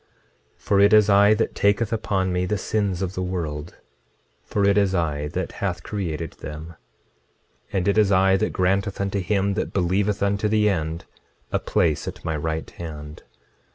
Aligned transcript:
26:23 0.57 0.57
For 0.63 0.79
it 0.79 0.93
is 0.93 1.09
I 1.11 1.33
that 1.35 1.53
taketh 1.53 1.93
upon 1.93 2.33
me 2.33 2.47
the 2.47 2.57
sins 2.57 3.03
of 3.03 3.13
the 3.13 3.21
world; 3.21 3.75
for 4.43 4.65
it 4.67 4.75
is 4.75 4.95
I 4.95 5.27
that 5.27 5.51
hath 5.61 5.83
created 5.83 6.33
them; 6.39 6.73
and 7.71 7.87
it 7.87 7.99
is 7.99 8.11
I 8.11 8.35
that 8.37 8.51
granteth 8.51 8.99
unto 8.99 9.19
him 9.19 9.53
that 9.53 9.73
believeth 9.73 10.23
unto 10.23 10.47
the 10.47 10.67
end 10.69 11.05
a 11.51 11.59
place 11.59 12.07
at 12.07 12.25
my 12.25 12.35
right 12.35 12.67
hand. 12.67 13.21